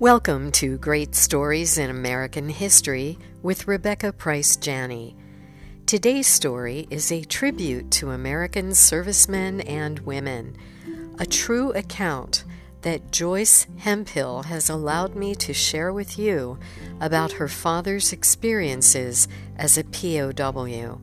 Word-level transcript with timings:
Welcome 0.00 0.50
to 0.52 0.78
Great 0.78 1.14
Stories 1.14 1.76
in 1.76 1.90
American 1.90 2.48
History 2.48 3.18
with 3.42 3.68
Rebecca 3.68 4.14
Price 4.14 4.56
Janney. 4.56 5.14
Today's 5.84 6.26
story 6.26 6.86
is 6.88 7.12
a 7.12 7.22
tribute 7.22 7.90
to 7.90 8.12
American 8.12 8.74
servicemen 8.74 9.60
and 9.60 9.98
women, 9.98 10.56
a 11.18 11.26
true 11.26 11.72
account 11.72 12.44
that 12.80 13.12
Joyce 13.12 13.66
Hemphill 13.80 14.44
has 14.44 14.70
allowed 14.70 15.16
me 15.16 15.34
to 15.34 15.52
share 15.52 15.92
with 15.92 16.18
you 16.18 16.58
about 16.98 17.32
her 17.32 17.46
father's 17.46 18.10
experiences 18.10 19.28
as 19.58 19.76
a 19.76 19.84
POW. 19.84 20.98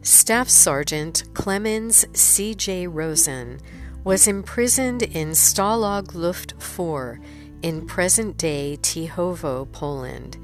Staff 0.00 0.48
Sergeant 0.48 1.24
Clemens 1.34 2.06
C.J. 2.18 2.86
Rosen 2.86 3.60
was 4.04 4.26
imprisoned 4.26 5.02
in 5.02 5.32
Stalag 5.32 6.14
Luft 6.14 6.54
4 6.58 7.20
in 7.62 7.86
present 7.86 8.36
day 8.36 8.78
Tychowo, 8.80 9.70
Poland. 9.72 10.36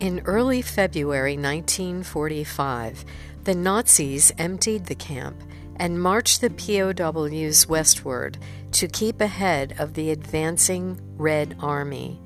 In 0.00 0.20
early 0.24 0.62
February 0.62 1.36
1945, 1.36 3.04
the 3.44 3.54
Nazis 3.54 4.32
emptied 4.38 4.86
the 4.86 4.94
camp 4.94 5.36
and 5.76 6.00
marched 6.00 6.40
the 6.40 6.50
POWs 6.50 7.68
westward 7.68 8.38
to 8.72 8.88
keep 8.88 9.20
ahead 9.20 9.74
of 9.78 9.94
the 9.94 10.10
advancing 10.10 11.00
Red 11.16 11.56
Army. 11.60 12.20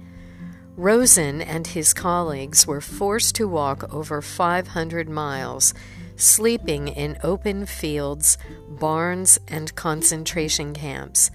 Rosen 0.76 1.40
and 1.40 1.66
his 1.66 1.94
colleagues 1.94 2.66
were 2.66 2.82
forced 2.82 3.34
to 3.36 3.48
walk 3.48 3.92
over 3.94 4.20
500 4.20 5.08
miles, 5.08 5.72
sleeping 6.16 6.88
in 6.88 7.18
open 7.22 7.64
fields, 7.64 8.36
barns, 8.68 9.38
and 9.48 9.74
concentration 9.74 10.74
camps 10.74 11.30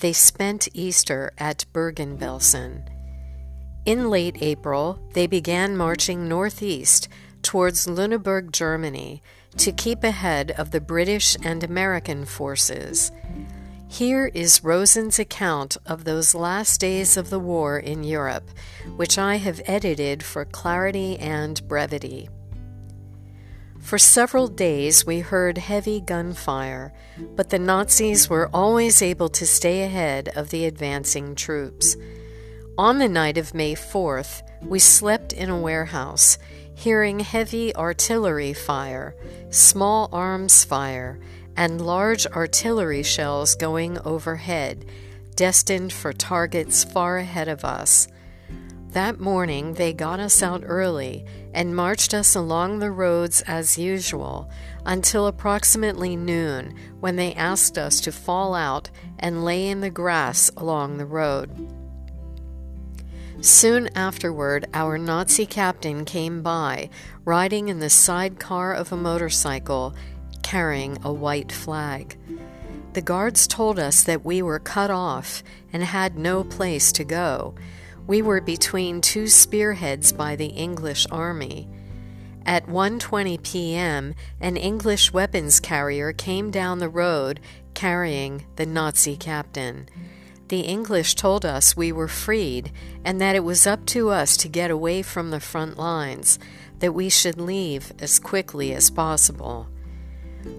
they 0.00 0.12
spent 0.12 0.68
Easter 0.74 1.32
at 1.38 1.64
Bergen-Belsen. 1.72 2.88
In 3.84 4.10
late 4.10 4.38
April, 4.40 5.00
they 5.14 5.26
began 5.26 5.76
marching 5.76 6.28
northeast 6.28 7.08
towards 7.42 7.86
Lüneburg, 7.86 8.50
Germany, 8.50 9.22
to 9.58 9.72
keep 9.72 10.02
ahead 10.02 10.50
of 10.52 10.72
the 10.72 10.80
British 10.80 11.36
and 11.42 11.62
American 11.62 12.24
forces. 12.24 13.12
Here 13.88 14.26
is 14.34 14.64
Rosen's 14.64 15.20
account 15.20 15.76
of 15.86 16.04
those 16.04 16.34
last 16.34 16.80
days 16.80 17.16
of 17.16 17.30
the 17.30 17.38
war 17.38 17.78
in 17.78 18.02
Europe, 18.02 18.50
which 18.96 19.16
I 19.16 19.36
have 19.36 19.62
edited 19.66 20.24
for 20.24 20.44
clarity 20.44 21.16
and 21.18 21.66
brevity. 21.68 22.28
For 23.86 23.98
several 23.98 24.48
days 24.48 25.06
we 25.06 25.20
heard 25.20 25.58
heavy 25.58 26.00
gunfire, 26.00 26.92
but 27.36 27.50
the 27.50 27.58
Nazis 27.60 28.28
were 28.28 28.50
always 28.52 29.00
able 29.00 29.28
to 29.28 29.46
stay 29.46 29.84
ahead 29.84 30.28
of 30.34 30.50
the 30.50 30.66
advancing 30.66 31.36
troops. 31.36 31.96
On 32.76 32.98
the 32.98 33.08
night 33.08 33.38
of 33.38 33.54
May 33.54 33.76
4th, 33.76 34.42
we 34.60 34.80
slept 34.80 35.32
in 35.32 35.50
a 35.50 35.60
warehouse, 35.60 36.36
hearing 36.74 37.20
heavy 37.20 37.72
artillery 37.76 38.52
fire, 38.52 39.14
small 39.50 40.08
arms 40.12 40.64
fire, 40.64 41.20
and 41.56 41.80
large 41.80 42.26
artillery 42.26 43.04
shells 43.04 43.54
going 43.54 44.00
overhead, 44.00 44.84
destined 45.36 45.92
for 45.92 46.12
targets 46.12 46.82
far 46.82 47.18
ahead 47.18 47.46
of 47.46 47.64
us. 47.64 48.08
That 48.96 49.20
morning 49.20 49.74
they 49.74 49.92
got 49.92 50.20
us 50.20 50.42
out 50.42 50.62
early 50.64 51.26
and 51.52 51.76
marched 51.76 52.14
us 52.14 52.34
along 52.34 52.78
the 52.78 52.90
roads 52.90 53.42
as 53.42 53.76
usual 53.76 54.50
until 54.86 55.26
approximately 55.26 56.16
noon 56.16 56.74
when 57.00 57.16
they 57.16 57.34
asked 57.34 57.76
us 57.76 58.00
to 58.00 58.10
fall 58.10 58.54
out 58.54 58.88
and 59.18 59.44
lay 59.44 59.68
in 59.68 59.82
the 59.82 59.90
grass 59.90 60.50
along 60.56 60.96
the 60.96 61.04
road. 61.04 61.50
Soon 63.42 63.90
afterward, 63.94 64.66
our 64.72 64.96
Nazi 64.96 65.44
captain 65.44 66.06
came 66.06 66.40
by, 66.40 66.88
riding 67.26 67.68
in 67.68 67.80
the 67.80 67.90
sidecar 67.90 68.72
of 68.72 68.92
a 68.92 68.96
motorcycle, 68.96 69.94
carrying 70.42 70.96
a 71.04 71.12
white 71.12 71.52
flag. 71.52 72.16
The 72.94 73.02
guards 73.02 73.46
told 73.46 73.78
us 73.78 74.02
that 74.04 74.24
we 74.24 74.40
were 74.40 74.58
cut 74.58 74.90
off 74.90 75.42
and 75.70 75.82
had 75.84 76.16
no 76.16 76.42
place 76.42 76.92
to 76.92 77.04
go 77.04 77.54
we 78.06 78.22
were 78.22 78.40
between 78.40 79.00
two 79.00 79.26
spearheads 79.26 80.12
by 80.12 80.36
the 80.36 80.46
English 80.46 81.06
army. 81.10 81.68
At 82.44 82.66
1:20 82.66 83.42
p.m., 83.42 84.14
an 84.40 84.56
English 84.56 85.12
weapons 85.12 85.58
carrier 85.58 86.12
came 86.12 86.50
down 86.50 86.78
the 86.78 86.88
road 86.88 87.40
carrying 87.74 88.46
the 88.54 88.66
Nazi 88.66 89.16
captain. 89.16 89.88
The 90.48 90.60
English 90.60 91.16
told 91.16 91.44
us 91.44 91.76
we 91.76 91.90
were 91.90 92.06
freed 92.06 92.70
and 93.04 93.20
that 93.20 93.34
it 93.34 93.42
was 93.42 93.66
up 93.66 93.84
to 93.86 94.10
us 94.10 94.36
to 94.38 94.48
get 94.48 94.70
away 94.70 95.02
from 95.02 95.30
the 95.30 95.40
front 95.40 95.76
lines, 95.76 96.38
that 96.78 96.94
we 96.94 97.08
should 97.08 97.40
leave 97.40 97.92
as 97.98 98.20
quickly 98.20 98.72
as 98.72 98.90
possible. 98.90 99.66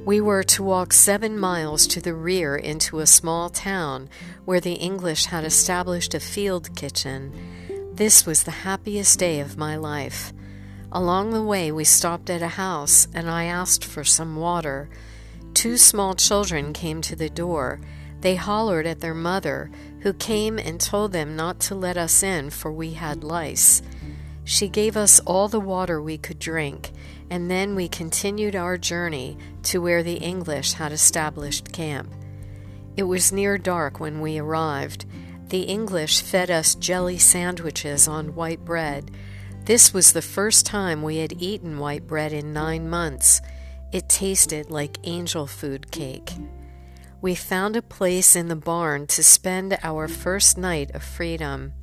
We 0.06 0.22
were 0.22 0.44
to 0.44 0.64
walk 0.64 0.94
seven 0.94 1.38
miles 1.38 1.86
to 1.88 2.02
the 2.02 2.14
rear 2.14 2.56
into 2.56 3.00
a 3.00 3.08
small 3.08 3.50
town 3.50 4.10
where 4.46 4.60
the 4.60 4.74
English 4.74 5.26
had 5.26 5.44
established 5.44 6.14
a 6.14 6.20
field 6.20 6.76
kitchen. 6.76 7.34
This 7.94 8.26
was 8.26 8.44
the 8.44 8.52
happiest 8.52 9.20
day 9.20 9.40
of 9.40 9.58
my 9.58 9.76
life. 9.76 10.32
Along 10.92 11.32
the 11.32 11.44
way, 11.44 11.72
we 11.72 11.84
stopped 11.84 12.30
at 12.30 12.42
a 12.42 12.48
house 12.48 13.08
and 13.14 13.30
I 13.30 13.46
asked 13.46 13.84
for 13.84 14.04
some 14.04 14.38
water. 14.38 14.90
Two 15.54 15.78
small 15.78 16.14
children 16.14 16.72
came 16.72 17.02
to 17.02 17.16
the 17.16 17.30
door. 17.30 17.82
They 18.22 18.36
hollered 18.36 18.86
at 18.86 19.02
their 19.02 19.14
mother, 19.14 19.70
who 20.02 20.14
came 20.14 20.58
and 20.58 20.80
told 20.80 21.12
them 21.12 21.36
not 21.36 21.60
to 21.62 21.76
let 21.76 21.98
us 21.98 22.24
in, 22.24 22.50
for 22.50 22.72
we 22.72 22.94
had 22.94 23.24
lice. 23.24 23.82
She 24.48 24.70
gave 24.70 24.96
us 24.96 25.20
all 25.26 25.50
the 25.50 25.60
water 25.60 26.02
we 26.02 26.18
could 26.18 26.40
drink, 26.40 26.92
and 27.30 27.52
then 27.52 27.76
we 27.76 27.90
continued 27.90 28.56
our 28.56 28.78
journey 28.78 29.38
to 29.64 29.82
where 29.82 30.04
the 30.04 30.20
English 30.20 30.72
had 30.72 30.94
established 30.94 31.74
camp. 31.74 32.14
It 32.96 33.04
was 33.04 33.34
near 33.34 33.58
dark 33.58 34.00
when 34.00 34.22
we 34.22 34.38
arrived. 34.40 35.06
The 35.50 35.64
English 35.64 36.22
fed 36.22 36.50
us 36.50 36.76
jelly 36.76 37.18
sandwiches 37.18 38.08
on 38.08 38.36
white 38.36 38.64
bread. 38.64 39.12
This 39.66 39.94
was 39.94 40.14
the 40.14 40.22
first 40.22 40.66
time 40.66 41.04
we 41.04 41.18
had 41.18 41.42
eaten 41.42 41.78
white 41.78 42.08
bread 42.08 42.32
in 42.32 42.54
nine 42.54 42.90
months. 42.90 43.42
It 43.92 44.08
tasted 44.08 44.72
like 44.72 44.98
angel 45.04 45.46
food 45.46 45.92
cake. 45.92 46.32
We 47.20 47.36
found 47.36 47.76
a 47.76 47.82
place 47.82 48.34
in 48.34 48.48
the 48.48 48.56
barn 48.56 49.08
to 49.08 49.24
spend 49.24 49.78
our 49.84 50.08
first 50.08 50.58
night 50.58 50.92
of 50.96 51.04
freedom. 51.04 51.74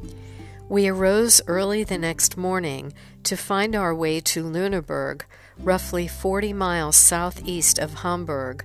We 0.75 0.89
arose 0.89 1.41
early 1.47 1.85
the 1.85 1.99
next 1.99 2.37
morning 2.37 2.95
to 3.23 3.37
find 3.37 3.77
our 3.77 3.95
way 3.95 4.19
to 4.23 4.43
Lüneburg, 4.43 5.23
roughly 5.61 6.09
40 6.09 6.53
miles 6.53 6.97
southeast 6.97 7.79
of 7.79 8.01
Hamburg. 8.01 8.65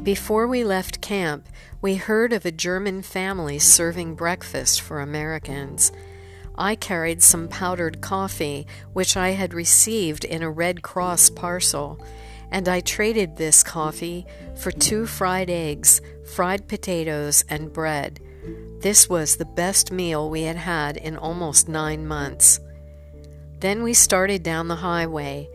Before 0.00 0.46
we 0.46 0.62
left 0.62 1.00
camp, 1.00 1.48
we 1.82 1.96
heard 1.96 2.32
of 2.32 2.46
a 2.46 2.52
German 2.52 3.02
family 3.02 3.58
serving 3.58 4.14
breakfast 4.14 4.80
for 4.80 5.00
Americans. 5.00 5.90
I 6.56 6.76
carried 6.76 7.20
some 7.20 7.48
powdered 7.48 8.00
coffee, 8.00 8.68
which 8.92 9.16
I 9.16 9.30
had 9.30 9.54
received 9.54 10.24
in 10.24 10.40
a 10.40 10.50
Red 10.52 10.82
Cross 10.82 11.30
parcel, 11.30 11.98
and 12.52 12.68
I 12.68 12.78
traded 12.78 13.38
this 13.38 13.64
coffee 13.64 14.24
for 14.54 14.70
two 14.70 15.04
fried 15.04 15.50
eggs, 15.50 16.00
fried 16.32 16.68
potatoes, 16.68 17.44
and 17.48 17.72
bread. 17.72 18.20
This 18.80 19.08
was 19.08 19.36
the 19.36 19.44
best 19.44 19.90
meal 19.90 20.28
we 20.28 20.42
had 20.42 20.56
had 20.56 20.96
in 20.96 21.16
almost 21.16 21.68
nine 21.68 22.06
months. 22.06 22.60
Then 23.60 23.82
we 23.82 23.94
started 23.94 24.42
down 24.42 24.68
the 24.68 24.76
highway, 24.76 25.48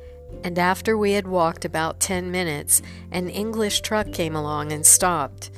and 0.43 0.57
after 0.57 0.97
we 0.97 1.11
had 1.11 1.27
walked 1.27 1.65
about 1.65 1.99
ten 1.99 2.31
minutes, 2.31 2.81
an 3.11 3.29
English 3.29 3.81
truck 3.81 4.11
came 4.11 4.35
along 4.35 4.71
and 4.71 4.85
stopped. 4.85 5.51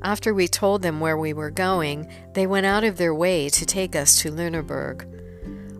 After 0.00 0.32
we 0.32 0.48
told 0.48 0.82
them 0.82 1.00
where 1.00 1.18
we 1.18 1.32
were 1.32 1.50
going, 1.50 2.08
they 2.34 2.46
went 2.46 2.66
out 2.66 2.84
of 2.84 2.96
their 2.96 3.14
way 3.14 3.48
to 3.50 3.66
take 3.66 3.96
us 3.96 4.20
to 4.22 4.30
Lüneburg. 4.30 5.04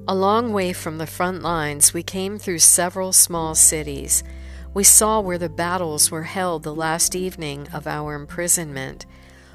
A 0.09 0.15
long 0.15 0.53
way 0.53 0.73
from 0.73 0.99
the 0.99 1.07
front 1.07 1.43
lines, 1.43 1.95
we 1.95 2.03
came 2.03 2.39
through 2.39 2.59
several 2.59 3.13
small 3.13 3.55
cities. 3.55 4.25
We 4.75 4.85
saw 4.85 5.21
where 5.21 5.39
the 5.39 5.49
battles 5.49 6.11
were 6.11 6.25
held 6.25 6.63
the 6.63 6.75
last 6.75 7.15
evening 7.15 7.69
of 7.73 7.87
our 7.87 8.15
imprisonment. 8.15 9.07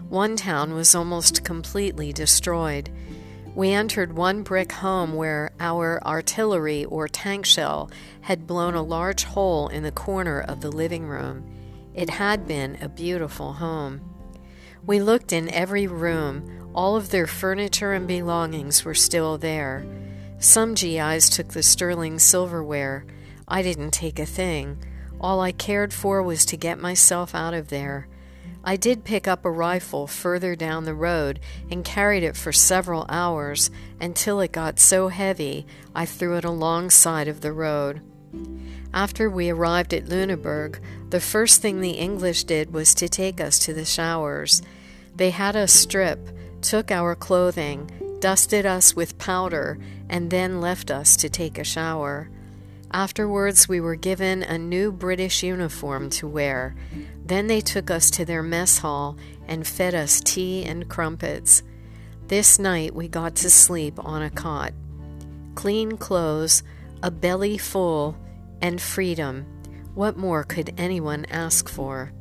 One 0.09 0.35
town 0.35 0.73
was 0.73 0.93
almost 0.93 1.43
completely 1.43 2.13
destroyed. 2.13 2.89
We 3.55 3.71
entered 3.71 4.13
one 4.13 4.41
brick 4.43 4.71
home 4.71 5.13
where 5.13 5.51
our 5.59 6.01
artillery 6.03 6.85
or 6.85 7.07
tank 7.07 7.45
shell 7.45 7.91
had 8.21 8.47
blown 8.47 8.73
a 8.73 8.81
large 8.81 9.23
hole 9.25 9.67
in 9.67 9.83
the 9.83 9.91
corner 9.91 10.41
of 10.41 10.61
the 10.61 10.71
living 10.71 11.05
room. 11.05 11.43
It 11.93 12.09
had 12.09 12.47
been 12.47 12.77
a 12.81 12.89
beautiful 12.89 13.53
home. 13.53 14.01
We 14.85 14.99
looked 14.99 15.31
in 15.31 15.49
every 15.49 15.87
room. 15.87 16.71
All 16.73 16.95
of 16.95 17.09
their 17.09 17.27
furniture 17.27 17.93
and 17.93 18.07
belongings 18.07 18.83
were 18.83 18.95
still 18.95 19.37
there. 19.37 19.85
Some 20.39 20.73
GIs 20.73 21.29
took 21.29 21.49
the 21.49 21.63
sterling 21.63 22.19
silverware. 22.19 23.05
I 23.47 23.61
didn't 23.61 23.91
take 23.91 24.19
a 24.19 24.25
thing. 24.25 24.83
All 25.21 25.39
I 25.39 25.51
cared 25.51 25.93
for 25.93 26.21
was 26.21 26.45
to 26.47 26.57
get 26.57 26.79
myself 26.79 27.33
out 27.35 27.53
of 27.53 27.69
there. 27.69 28.07
I 28.63 28.77
did 28.77 29.03
pick 29.03 29.27
up 29.27 29.43
a 29.43 29.51
rifle 29.51 30.07
further 30.07 30.55
down 30.55 30.85
the 30.85 30.93
road 30.93 31.39
and 31.69 31.83
carried 31.83 32.23
it 32.23 32.37
for 32.37 32.53
several 32.53 33.05
hours 33.09 33.69
until 33.99 34.39
it 34.39 34.53
got 34.53 34.79
so 34.79 35.09
heavy 35.09 35.65
I 35.93 36.05
threw 36.05 36.37
it 36.37 36.45
alongside 36.45 37.27
of 37.27 37.41
the 37.41 37.51
road. 37.51 38.01
After 38.93 39.29
we 39.29 39.49
arrived 39.49 39.93
at 39.93 40.05
Lüneburg, 40.05 40.79
the 41.09 41.19
first 41.19 41.61
thing 41.61 41.81
the 41.81 41.91
English 41.91 42.45
did 42.45 42.73
was 42.73 42.93
to 42.95 43.09
take 43.09 43.41
us 43.41 43.59
to 43.59 43.73
the 43.73 43.85
showers. 43.85 44.61
They 45.15 45.31
had 45.31 45.55
us 45.55 45.73
strip, 45.73 46.29
took 46.61 46.89
our 46.89 47.15
clothing, 47.15 47.89
dusted 48.19 48.65
us 48.65 48.95
with 48.95 49.17
powder, 49.17 49.77
and 50.09 50.31
then 50.31 50.61
left 50.61 50.89
us 50.89 51.17
to 51.17 51.29
take 51.29 51.57
a 51.57 51.63
shower. 51.63 52.29
Afterwards, 52.93 53.67
we 53.67 53.81
were 53.81 53.95
given 53.95 54.43
a 54.43 54.59
new 54.59 54.91
British 54.91 55.41
uniform 55.41 56.11
to 56.11 56.27
wear. 56.27 56.75
Then 57.25 57.47
they 57.47 57.59
took 57.59 57.89
us 57.89 58.11
to 58.11 58.23
their 58.23 58.43
mess 58.43 58.77
hall 58.77 59.17
and 59.47 59.65
fed 59.65 59.95
us 59.95 60.21
tea 60.21 60.63
and 60.63 60.87
crumpets. 60.87 61.63
This 62.27 62.59
night 62.59 62.93
we 62.93 63.07
got 63.07 63.35
to 63.37 63.49
sleep 63.49 63.95
on 63.97 64.21
a 64.21 64.29
cot. 64.29 64.73
Clean 65.55 65.97
clothes, 65.97 66.61
a 67.01 67.09
belly 67.09 67.57
full, 67.57 68.15
and 68.61 68.79
freedom. 68.79 69.47
What 69.95 70.15
more 70.15 70.43
could 70.43 70.73
anyone 70.77 71.25
ask 71.25 71.67
for? 71.67 72.13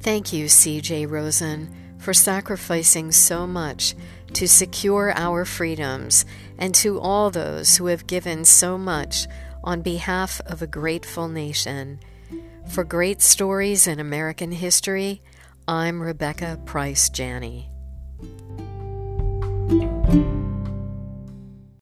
Thank 0.00 0.32
you, 0.32 0.48
C.J. 0.48 1.06
Rosen, 1.06 1.72
for 1.98 2.12
sacrificing 2.12 3.12
so 3.12 3.46
much 3.46 3.94
to 4.34 4.46
secure 4.46 5.12
our 5.16 5.44
freedoms, 5.44 6.24
and 6.58 6.74
to 6.76 7.00
all 7.00 7.30
those 7.30 7.76
who 7.76 7.86
have 7.86 8.06
given 8.06 8.44
so 8.44 8.76
much 8.76 9.26
on 9.64 9.82
behalf 9.82 10.40
of 10.46 10.62
a 10.62 10.66
grateful 10.66 11.28
nation. 11.28 12.00
For 12.68 12.84
great 12.84 13.22
stories 13.22 13.86
in 13.86 13.98
American 13.98 14.52
history, 14.52 15.22
I'm 15.66 16.02
Rebecca 16.02 16.60
Price 16.64 17.08
Janney. 17.08 17.70